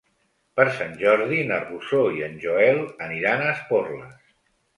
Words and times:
Per 0.59 0.63
Sant 0.77 0.95
Jordi 1.01 1.41
na 1.51 1.59
Rosó 1.65 1.99
i 2.21 2.25
en 2.29 2.41
Joel 2.47 2.81
aniran 3.09 3.45
a 3.45 3.53
Esporles. 3.53 4.19